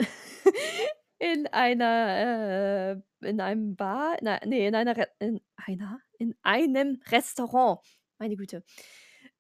in 1.21 1.47
einer, 1.49 2.97
äh 3.23 3.29
in 3.29 3.41
einem 3.41 3.77
Bar, 3.77 4.17
na 4.23 4.39
ne, 4.45 4.67
in 4.69 4.75
einer 4.75 4.95
in 5.21 5.41
einer 5.57 6.01
in 6.19 6.35
einem 6.43 7.01
Restaurant, 7.11 7.81
meine 8.19 8.37
Güte. 8.37 8.63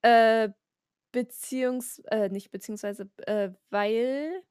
Äh, 0.02 0.50
beziehungs 1.12 2.00
äh, 2.10 2.28
nicht 2.30 2.50
beziehungsweise, 2.52 3.10
äh, 3.26 3.50
weil 3.70 4.42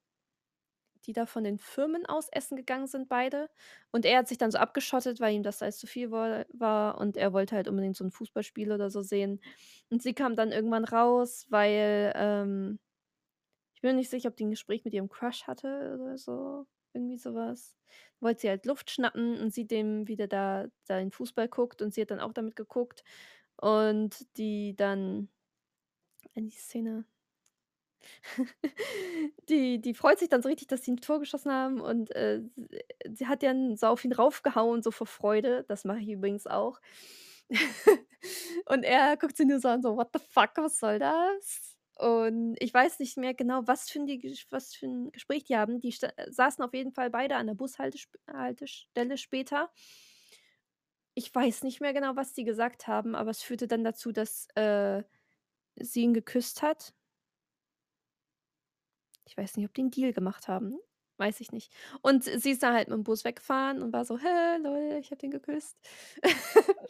die 1.07 1.13
da 1.13 1.25
von 1.25 1.43
den 1.43 1.59
Firmen 1.59 2.05
aus 2.05 2.27
essen 2.31 2.55
gegangen 2.57 2.87
sind 2.87 3.07
beide. 3.09 3.49
Und 3.91 4.05
er 4.05 4.19
hat 4.19 4.27
sich 4.27 4.37
dann 4.37 4.51
so 4.51 4.57
abgeschottet, 4.57 5.19
weil 5.19 5.35
ihm 5.35 5.43
das 5.43 5.61
alles 5.61 5.77
zu 5.77 5.87
viel 5.87 6.11
woll 6.11 6.45
war 6.53 6.97
und 6.99 7.15
er 7.17 7.31
wollte 7.33 7.55
halt 7.55 7.67
unbedingt 7.67 7.95
so 7.97 8.03
'n 8.03 8.11
Fußballspiel 8.11 8.71
oder 8.71 8.89
so 8.89 9.01
sehen. 9.01 9.39
Und 9.89 10.01
sie 10.01 10.13
kam 10.13 10.35
dann 10.35 10.51
irgendwann 10.51 10.85
raus, 10.85 11.45
weil, 11.49 12.11
ähm 12.15 12.79
ich 13.75 13.81
bin 13.81 13.97
nicht 13.97 14.09
sicher, 14.09 14.29
ob 14.29 14.37
die 14.37 14.45
'n 14.45 14.51
Gespräch 14.51 14.85
mit 14.85 14.93
ihrem 14.93 15.09
Crush 15.09 15.43
hatte 15.47 15.97
oder 15.99 16.17
so, 16.17 16.65
irgendwie 16.95 17.17
so 17.17 17.35
was. 17.35 17.75
Wollte 18.21 18.41
sie 18.41 18.49
halt 18.49 18.65
Luft 18.65 18.91
schnappen 18.91 19.39
und 19.39 19.53
sieht 19.53 19.71
den, 19.71 20.07
wie 20.07 20.15
der 20.15 20.27
da 20.27 20.67
seinen 20.83 21.11
Fußball 21.11 21.47
guckt 21.49 21.81
und 21.81 21.93
sie 21.93 22.01
hat 22.01 22.11
dann 22.11 22.19
auch 22.21 22.33
damit 22.33 22.55
geguckt 22.55 23.03
und 23.57 24.25
die 24.37 24.75
dann 24.75 25.29
an 26.35 26.45
die 26.47 26.55
Szene 26.57 27.05
Die 29.49 29.79
die 29.81 29.93
freut 29.93 30.19
sich 30.19 30.29
dann 30.29 30.41
so 30.41 30.49
richtig, 30.49 30.67
dass 30.67 30.83
sie 30.83 30.91
'n 30.91 30.97
Tor 30.97 31.19
geschossen 31.19 31.51
haben 31.51 31.81
und, 31.81 32.11
äh, 32.15 32.41
sie 33.13 33.27
hat 33.27 33.43
dann 33.43 33.75
so 33.77 33.87
auf 33.87 34.03
ihn 34.05 34.13
raufgehauen, 34.13 34.81
so 34.83 34.91
vor 34.91 35.07
Freude. 35.07 35.65
Das 35.67 35.85
mache 35.85 35.99
ich 35.99 36.09
übrigens 36.09 36.47
auch. 36.47 36.79
Und 38.67 38.83
er 38.83 39.17
guckt 39.17 39.37
sie 39.37 39.45
nur 39.45 39.59
so 39.59 39.67
an, 39.69 39.81
so: 39.83 39.95
„What 39.97 40.09
the 40.13 40.19
fuck, 40.29 40.51
was 40.57 40.79
soll 40.79 40.99
das?“ 40.99 41.74
Und 41.97 42.57
ich 42.59 42.73
weiß 42.73 42.99
nicht 42.99 43.15
mehr 43.17 43.33
genau, 43.33 43.61
was 43.67 43.89
für 43.89 43.99
'n 43.99 44.05
die 44.05 44.19
Gesch 44.19 44.47
was 44.49 44.73
für 44.75 44.85
'n 44.85 45.11
Gespräch 45.13 45.45
die 45.45 45.55
haben. 45.55 45.79
Die 45.79 45.95
saßen 46.29 46.63
auf 46.63 46.73
jeden 46.73 46.91
Fall 46.91 47.09
beide 47.09 47.37
an 47.37 47.47
der 47.47 47.53
Bushaltesp 47.55 48.13
Haltestelle 48.27 49.17
später. 49.17 49.69
Ich 51.17 51.33
weiß 51.33 51.63
nicht 51.63 51.79
mehr 51.79 51.93
genau, 51.93 52.17
was 52.17 52.33
die 52.33 52.43
gesagt 52.43 52.87
haben, 52.87 53.15
aber 53.15 53.31
es 53.31 53.41
führte 53.41 53.67
dann 53.69 53.85
dazu, 53.85 54.11
dass, 54.11 54.47
äh, 54.55 55.01
sie 55.77 56.01
ihn 56.03 56.13
geküsst 56.13 56.61
hat. 56.63 56.93
Ich 59.27 59.37
weiß 59.37 59.57
nicht, 59.57 59.65
ob 59.67 59.73
die 59.73 59.81
'n 59.81 59.91
Deal 59.91 60.13
gemacht 60.13 60.47
haben. 60.47 60.77
Weiß 61.17 61.39
ich 61.39 61.51
nicht. 61.51 61.71
Und 62.01 62.23
sie 62.25 62.51
ist 62.51 62.61
dann 62.63 62.73
halt 62.73 62.89
mit'm 62.89 63.03
Bus 63.03 63.23
weggefahren 63.25 63.81
und 63.81 63.93
war 63.93 64.05
so: 64.05 64.17
„Hä, 64.19 64.57
lol, 64.61 64.97
ich 64.99 65.07
habe 65.11 65.17
den 65.17 65.31
geküsst.“ 65.31 65.77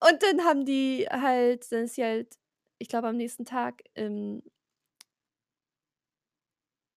Und 0.00 0.22
dann 0.22 0.44
haben 0.44 0.64
die 0.66 1.06
halt 1.10 1.70
dann 1.72 1.84
ist 1.84 1.94
sie 1.96 2.04
halt, 2.04 2.36
ich 2.78 2.88
glaube, 2.88 3.08
am 3.08 3.16
nächsten 3.16 3.44
Tag, 3.44 3.82
ähm 3.94 4.42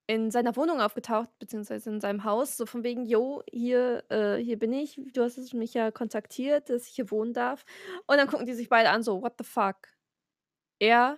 in 0.08 0.32
seiner 0.32 0.56
Wohnung 0.56 0.82
aufgetaucht, 0.82 1.30
beziehungsweise 1.38 1.92
in 1.92 2.02
seinem 2.02 2.24
Haus, 2.24 2.58
so 2.58 2.66
von 2.66 2.84
wegen: 2.84 3.06
„Jo, 3.06 3.44
hier 3.52 4.04
äh, 4.10 4.38
hier 4.44 4.58
bin 4.58 4.74
ich. 4.74 5.00
Du 5.14 5.22
hast 5.22 5.54
mich 5.54 5.76
ja 5.76 5.92
kontaktiert, 5.92 6.70
dass 6.72 6.88
ich 6.88 6.96
hier 6.96 7.12
wohnen 7.12 7.32
darf.“ 7.34 7.64
Und 8.08 8.18
dann 8.18 8.28
gucken 8.28 8.48
die 8.48 8.54
sich 8.56 8.70
beide 8.70 8.90
an, 8.90 9.04
so: 9.04 9.22
„What 9.22 9.34
the 9.38 9.44
fuck?“ 9.44 9.76
Er 10.80 11.18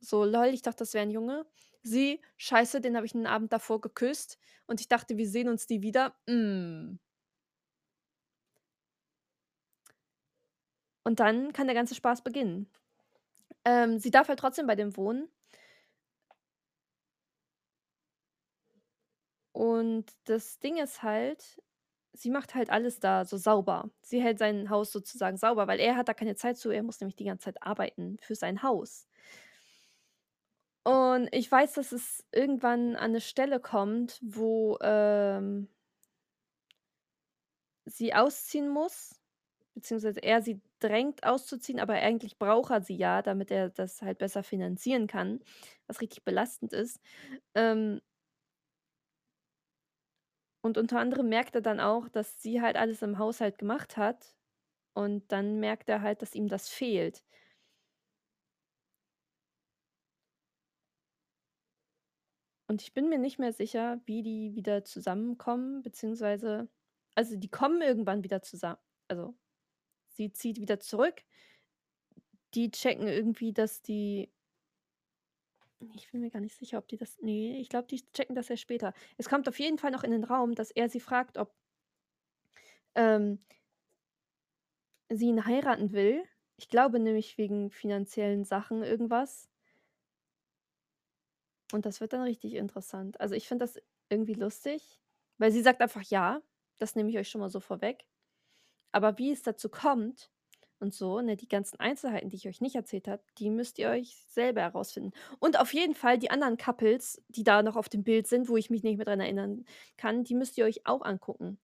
so: 0.00 0.24
„Lol, 0.24 0.46
ich 0.48 0.62
dachte, 0.62 0.78
das 0.78 0.94
wäre 0.94 1.04
'n 1.06 1.10
Junge.“ 1.10 1.46
Sie: 1.82 2.20
„Scheiße, 2.36 2.80
den 2.80 2.96
habe 2.96 3.06
ich 3.06 3.14
'n 3.14 3.26
Abend 3.26 3.52
davor 3.52 3.80
geküsst 3.80 4.38
und 4.66 4.80
ich 4.80 4.88
dachte, 4.88 5.16
wir 5.16 5.28
sehen 5.28 5.48
uns 5.48 5.68
nie 5.68 5.82
wieder. 5.82 6.14
Hm.“ 6.28 6.98
Und 11.06 11.20
dann 11.20 11.52
kann 11.52 11.68
der 11.68 11.74
ganze 11.76 11.94
Spaß 11.94 12.22
beginnen. 12.22 12.68
Ähm, 13.66 13.98
sie 13.98 14.12
darf 14.12 14.28
halt 14.28 14.38
trotzdem 14.38 14.68
bei 14.68 14.76
dem 14.76 14.96
wohnen. 14.96 15.28
Und 19.56 20.04
das 20.24 20.58
Ding 20.58 20.76
ist 20.76 21.02
halt, 21.02 21.62
sie 22.12 22.30
macht 22.30 22.54
halt 22.54 22.68
alles 22.70 23.00
da 23.00 23.24
so 23.24 23.38
sauber. 23.38 23.90
Sie 24.02 24.20
hält 24.22 24.38
sein 24.38 24.68
Haus 24.70 24.92
sozusagen 24.92 25.38
sauber, 25.38 25.66
weil 25.66 25.80
er 25.80 25.96
hat 25.96 26.08
da 26.08 26.14
keine 26.14 26.36
Zeit 26.36 26.58
zu. 26.58 26.70
Er 26.70 26.82
muss 26.82 27.00
nämlich 27.00 27.16
die 27.16 27.24
ganze 27.24 27.44
Zeit 27.46 27.62
arbeiten 27.62 28.18
für 28.20 28.34
sein 28.34 28.62
Haus. 28.62 29.04
Und 30.86 31.28
ich 31.32 31.50
weiß, 31.50 31.72
dass 31.72 31.90
es 31.90 32.24
irgendwann 32.30 32.94
an 32.94 33.10
'ne 33.10 33.20
Stelle 33.20 33.58
kommt, 33.58 34.20
wo, 34.22 34.78
ähm 34.80 35.66
sie 37.88 38.12
ausziehen 38.14 38.68
muss, 38.68 39.14
beziehungsweise 39.76 40.22
er 40.22 40.42
sie 40.42 40.62
drängt 40.80 41.24
auszuziehen, 41.24 41.80
aber 41.80 41.94
eigentlich 41.94 42.38
braucht 42.38 42.72
er 42.72 42.82
sie 42.82 42.96
ja, 42.96 43.22
damit 43.22 43.52
er 43.52 43.70
das 43.70 44.02
halt 44.02 44.18
besser 44.18 44.42
finanzieren 44.42 45.06
kann, 45.08 45.40
was 45.86 46.00
richtig 46.02 46.24
belastend 46.24 46.72
ist. 46.74 47.00
Ähm 47.54 48.00
und 50.62 50.78
unter 50.78 50.98
anderem 51.00 51.28
merkt 51.28 51.54
er 51.54 51.60
dann 51.62 51.80
auch, 51.80 52.08
dass 52.08 52.40
sie 52.42 52.60
halt 52.60 52.76
alles 52.76 53.02
im 53.02 53.18
Haushalt 53.18 53.58
gemacht 53.58 53.96
hat 53.96 54.34
und 54.94 55.32
dann 55.32 55.60
merkt 55.60 55.88
er 55.90 56.02
halt, 56.02 56.22
dass 56.22 56.34
ihm 56.34 56.48
das 56.48 56.68
fehlt. 56.68 57.24
Und 62.68 62.82
ich 62.82 62.94
bin 62.94 63.08
mir 63.08 63.18
nicht 63.18 63.38
mehr 63.38 63.52
sicher, 63.52 64.00
wie 64.06 64.22
die 64.22 64.54
wieder 64.56 64.84
zusammenkommen, 64.84 65.82
beziehungsweise 65.82 66.68
also, 67.14 67.36
die 67.36 67.48
kommen 67.50 67.80
irgendwann 67.80 68.24
wieder 68.24 68.42
zusa 68.42 68.78
also, 69.08 69.34
sie 70.16 70.32
zieht 70.32 70.60
wieder 70.60 70.80
zurück. 70.80 71.22
Die 72.54 72.70
checken 72.72 73.06
irgendwie, 73.08 73.52
dass 73.52 73.82
die 73.82 74.30
ich 75.94 76.10
bin 76.10 76.20
mir 76.20 76.30
gar 76.30 76.40
nicht 76.40 76.54
sicher, 76.56 76.78
ob 76.78 76.88
die 76.88 76.96
das 76.96 77.18
ne, 77.20 77.58
ich 77.60 77.68
glaube, 77.68 77.86
die 77.88 78.04
checken 78.12 78.34
das 78.34 78.50
erst 78.50 78.62
später. 78.62 78.92
Es 79.18 79.28
kommt 79.28 79.48
auf 79.48 79.58
jeden 79.58 79.78
Fall 79.78 79.90
noch 79.90 80.04
in 80.04 80.10
den 80.10 80.24
Raum, 80.24 80.54
dass 80.54 80.70
er 80.70 80.88
sie 80.88 81.00
fragt, 81.00 81.38
ob 81.38 81.52
ähm 82.94 83.38
sie 85.10 85.26
ihn 85.26 85.44
heiraten 85.46 85.92
will. 85.92 86.24
Ich 86.56 86.68
glaube 86.68 87.00
nämlich 87.00 87.38
wegen 87.38 87.70
finanziellen 87.72 88.44
Sachen 88.44 88.82
irgendwas. 88.84 89.48
Und 91.72 91.86
das 91.86 92.00
wird 92.00 92.12
dann 92.12 92.22
richtig 92.22 92.54
interessant. 92.54 93.20
Also, 93.20 93.34
ich 93.34 93.48
finde 93.48 93.64
das 93.64 93.80
irgendwie 94.08 94.34
lustig, 94.34 95.00
weil 95.38 95.50
sie 95.52 95.62
sagt 95.62 95.80
einfach: 95.80 96.02
„Ja“, 96.02 96.42
das 96.78 96.94
nehme 96.94 97.10
ich 97.10 97.18
euch 97.18 97.28
schon 97.28 97.40
mal 97.40 97.50
so 97.50 97.60
vorweg. 97.60 98.06
Aber 98.96 99.18
wie 99.18 99.30
es 99.30 99.42
dazu 99.42 99.68
kommt 99.68 100.30
und 100.78 100.94
so, 100.94 101.20
ne, 101.20 101.36
die 101.36 101.48
ganzen 101.48 101.78
Einzelheiten, 101.78 102.30
die 102.30 102.36
ich 102.36 102.48
euch 102.48 102.62
nicht 102.62 102.76
erzählt 102.76 103.08
habe, 103.08 103.22
die 103.36 103.50
müsst 103.50 103.78
ihr 103.78 103.90
euch 103.90 104.16
selber 104.28 104.62
herausfinden. 104.62 105.12
Und 105.38 105.60
auf 105.60 105.74
jeden 105.74 105.94
Fall 105.94 106.18
die 106.18 106.30
anderen 106.30 106.56
Couples, 106.56 107.22
die 107.28 107.44
da 107.44 107.62
noch 107.62 107.76
auf 107.76 107.90
dem 107.90 108.04
Bild 108.04 108.26
sind, 108.26 108.48
wo 108.48 108.56
ich 108.56 108.70
mich 108.70 108.82
nicht 108.82 108.96
mehr 108.96 109.04
dran 109.04 109.20
erinnern 109.20 109.66
kann, 109.98 110.24
die 110.24 110.34
müsst 110.34 110.56
ihr 110.56 110.64
euch 110.64 110.86
auch 110.86 111.02
angucken. 111.02 111.58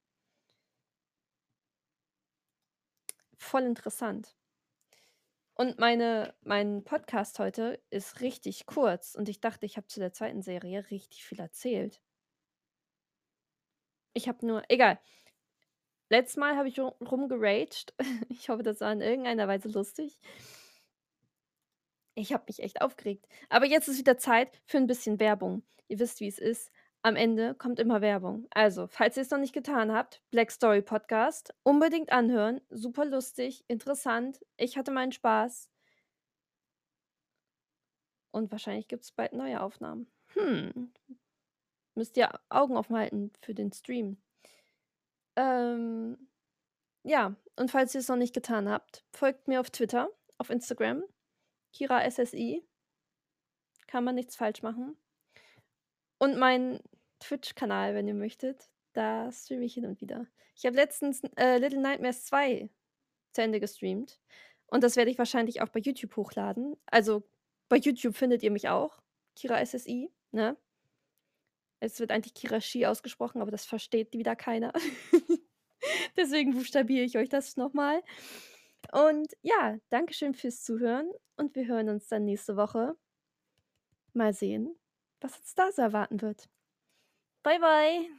Voll 3.39 3.65
interessant. 3.65 4.35
Und 5.55 5.79
meine 5.79 6.35
mein 6.43 6.85
Podcast 6.85 7.39
heute 7.39 7.81
ist 7.89 8.21
richtig 8.21 8.67
kurz 8.67 9.15
und 9.15 9.29
ich 9.31 9.41
dachte, 9.41 9.65
ich 9.65 9.77
habe 9.79 9.87
zu 9.87 9.99
der 10.01 10.13
zweiten 10.13 10.43
Serie 10.43 10.91
richtig 10.91 11.25
viel 11.25 11.41
erzählt. 11.41 12.03
Ich 14.15 14.29
habe 14.29 14.47
nur 14.47 14.63
egal. 14.69 14.99
Letztes 16.13 16.37
Mal 16.37 16.57
habe 16.57 16.69
ich 16.69 16.79
ru 16.79 16.89
rumgeraged. 17.01 17.95
Ich 18.29 18.51
hoffe, 18.51 18.63
das 18.63 18.83
war 18.83 18.93
in 18.93 19.01
irgendeiner 19.01 19.49
Weise 19.49 19.71
lustig. 19.71 20.19
Ich 22.15 22.35
habe 22.35 22.45
mich 22.49 22.63
echt 22.63 22.83
aufgeregt. 22.83 23.27
Aber 23.49 23.65
jetzt 23.65 23.89
ist 23.89 23.99
wieder 23.99 24.19
Zeit 24.19 24.61
für 24.67 24.77
'n 24.77 24.87
bisschen 24.87 25.21
Werbung. 25.21 25.63
Ihr 25.89 25.99
wisst, 26.01 26.21
wie 26.21 26.27
es 26.29 26.39
ist. 26.39 26.71
Am 27.01 27.17
Ende 27.17 27.55
kommt 27.55 27.81
immer 27.81 28.03
Werbung. 28.03 28.47
Also, 28.51 28.89
falls 28.89 29.17
ihr's 29.17 29.31
noch 29.31 29.39
nicht 29.39 29.55
getan 29.55 29.91
habt, 29.91 30.21
Black 30.31 30.51
Story 30.51 30.83
Podcast, 30.83 31.55
unbedingt 31.63 32.13
anhören. 32.13 32.61
Super 32.69 33.07
lustig, 33.07 33.65
interessant. 33.69 34.39
Ich 34.59 34.77
hatte 34.77 34.91
meinen 34.91 35.13
Spaß. 35.13 35.71
Und 38.33 38.53
wahrscheinlich 38.53 38.87
gibt's 38.87 39.13
bald 39.13 39.33
neue 39.33 39.63
Aufnahmen. 39.63 40.13
Hm. 40.35 40.93
Müsst 41.95 42.19
ihr 42.19 42.39
Augen 42.51 42.77
offen 42.77 42.97
halten 42.97 43.33
für 43.41 43.55
den 43.55 43.73
Stream. 43.73 44.19
Ähm, 45.37 46.29
ja, 47.05 47.35
und 47.57 47.71
falls 47.71 47.95
ihr's 47.95 48.09
noch 48.09 48.17
nicht 48.17 48.35
getan 48.35 48.69
habt, 48.69 49.05
folgt 49.13 49.49
mir 49.49 49.61
auf 49.61 49.71
Twitter, 49.71 50.09
auf 50.39 50.51
Instagram, 50.51 51.03
Kira 51.73 52.09
SSI. 52.09 52.63
Kann 53.87 54.05
man 54.05 54.15
nichts 54.15 54.37
falsch 54.37 54.63
machen. 54.63 54.97
Und 56.19 56.39
meinen 56.39 56.81
Twitch-Kanal, 57.21 57.95
wenn 57.95 58.09
ihr 58.09 58.15
möchtet, 58.15 58.71
da 58.93 59.31
streame 59.33 59.65
ich 59.65 59.75
hin 59.75 59.87
und 59.87 60.01
wieder. 60.01 60.27
Ich 60.55 60.65
habe 60.67 60.77
letztens, 60.77 61.23
äh, 61.37 61.59
Little 61.59 61.81
Nightmares 61.81 62.25
2 62.27 62.71
zu 63.33 63.43
Ende 63.43 63.61
gestreamt 63.61 64.21
und 64.73 64.83
das 64.83 64.97
werde 64.97 65.11
ich 65.11 65.19
wahrscheinlich 65.19 65.61
auch 65.61 65.69
bei 65.69 65.81
YouTube 65.81 66.17
hochladen. 66.17 66.79
Also, 66.87 67.23
bei 67.69 67.77
YouTube 67.77 68.17
findet 68.17 68.43
ihr 68.43 68.51
mich 68.51 68.71
auch, 68.71 69.03
Kira 69.37 69.63
SSI, 69.65 70.11
ne? 70.31 70.57
Es 71.81 72.01
wird 72.01 72.11
eigentlich 72.11 72.33
Kirashi 72.33 72.87
ausgesprochen, 72.87 73.43
aber 73.43 73.51
das 73.51 73.67
versteht 73.67 74.15
wieder 74.15 74.35
keiner. 74.35 74.73
Deswegen 76.17 76.53
buchstabiere 76.55 77.05
ich 77.05 77.17
euch 77.19 77.29
das 77.29 77.57
noch 77.57 77.73
mal. 77.73 78.03
Und 78.93 79.33
ja, 79.43 79.79
danke 79.91 80.15
schön 80.15 80.35
fürs 80.35 80.63
Zuhören 80.63 81.11
und 81.37 81.55
wir 81.55 81.67
hören 81.67 81.89
uns 81.89 82.09
dann 82.09 82.25
nächste 82.25 82.57
Woche. 82.57 82.95
Mal 84.15 84.33
sehen, 84.35 84.75
was 85.21 85.39
uns 85.39 85.55
da 85.55 85.73
so 85.73 85.83
erwarten 85.83 86.21
wird. 86.21 86.49
Bye, 87.43 87.59
bye. 87.61 88.11